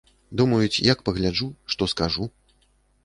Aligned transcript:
Думаюць, 0.39 0.83
як 0.91 1.03
пагляджу, 1.09 1.49
што 1.75 1.91
скажу. 1.93 2.25